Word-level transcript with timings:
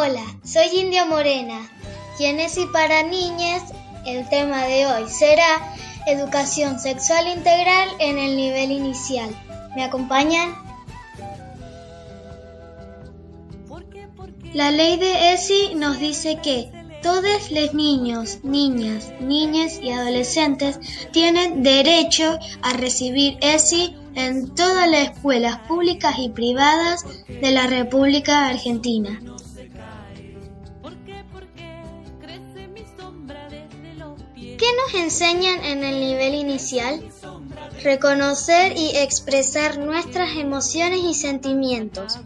Hola, 0.00 0.22
soy 0.44 0.78
India 0.78 1.04
Morena 1.06 1.68
y 2.20 2.26
en 2.26 2.38
ESI 2.38 2.66
para 2.66 3.02
Niñas 3.02 3.64
el 4.06 4.28
tema 4.28 4.64
de 4.66 4.86
hoy 4.86 5.08
será 5.08 5.74
Educación 6.06 6.78
Sexual 6.78 7.26
Integral 7.26 7.88
en 7.98 8.16
el 8.16 8.36
nivel 8.36 8.70
inicial. 8.70 9.28
¿Me 9.74 9.82
acompañan? 9.82 10.54
La 14.52 14.70
ley 14.70 14.98
de 14.98 15.32
ESI 15.32 15.74
nos 15.74 15.98
dice 15.98 16.38
que 16.44 16.70
todos 17.02 17.50
los 17.50 17.74
niños, 17.74 18.38
niñas, 18.44 19.10
niñas 19.18 19.80
y 19.82 19.90
adolescentes 19.90 20.78
tienen 21.10 21.64
derecho 21.64 22.38
a 22.62 22.72
recibir 22.74 23.36
ESI 23.40 23.96
en 24.14 24.54
todas 24.54 24.88
las 24.88 25.10
escuelas 25.10 25.58
públicas 25.66 26.14
y 26.20 26.28
privadas 26.28 27.04
de 27.26 27.50
la 27.50 27.66
República 27.66 28.46
Argentina. 28.46 29.20
¿Qué 34.58 34.66
nos 34.74 34.94
enseñan 34.94 35.64
en 35.64 35.84
el 35.84 36.00
nivel 36.00 36.34
inicial? 36.34 37.00
Reconocer 37.82 38.76
y 38.76 38.96
expresar 38.96 39.78
nuestras 39.78 40.36
emociones 40.36 41.00
y 41.04 41.14
sentimientos. 41.14 42.18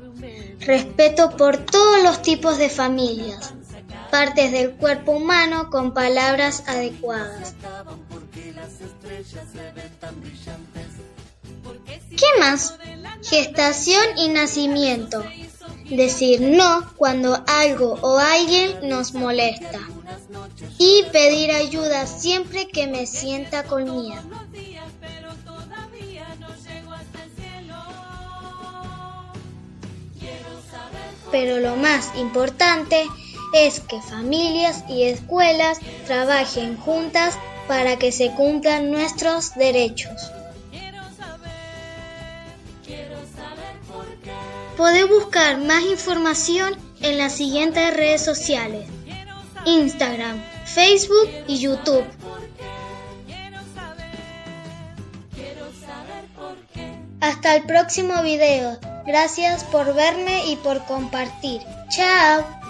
Respeto 0.60 1.36
por 1.36 1.58
todos 1.58 2.02
los 2.02 2.22
tipos 2.22 2.56
de 2.56 2.70
familias. 2.70 3.52
Partes 4.10 4.50
del 4.50 4.72
cuerpo 4.72 5.12
humano 5.12 5.68
con 5.70 5.92
palabras 5.92 6.64
adecuadas. 6.66 7.54
¿Qué 12.10 12.40
más? 12.40 12.78
Gestación 13.22 14.04
y 14.16 14.28
nacimiento. 14.30 15.22
Decir 15.96 16.40
no 16.40 16.90
cuando 16.96 17.44
algo 17.46 17.98
o 18.00 18.16
alguien 18.16 18.88
nos 18.88 19.12
molesta. 19.12 19.80
Y 20.78 21.04
pedir 21.12 21.50
ayuda 21.50 22.06
siempre 22.06 22.66
que 22.66 22.86
me 22.86 23.06
sienta 23.06 23.64
con 23.64 23.84
miedo. 23.84 24.22
Pero 31.30 31.60
lo 31.60 31.76
más 31.76 32.10
importante 32.16 33.06
es 33.52 33.80
que 33.80 34.00
familias 34.00 34.84
y 34.88 35.02
escuelas 35.02 35.78
trabajen 36.06 36.78
juntas 36.78 37.38
para 37.68 37.98
que 37.98 38.12
se 38.12 38.30
cumplan 38.32 38.90
nuestros 38.90 39.54
derechos. 39.54 40.32
Podés 44.76 45.08
buscar 45.08 45.58
más 45.58 45.82
información 45.82 46.76
en 47.00 47.18
las 47.18 47.32
siguientes 47.32 47.94
redes 47.94 48.22
sociales. 48.24 48.88
Instagram, 49.64 50.42
Facebook 50.64 51.28
y 51.46 51.58
YouTube. 51.58 52.04
Hasta 57.20 57.54
el 57.54 57.62
próximo 57.64 58.22
video. 58.22 58.78
Gracias 59.06 59.64
por 59.64 59.94
verme 59.94 60.46
y 60.46 60.56
por 60.56 60.84
compartir. 60.86 61.60
Chao. 61.90 62.61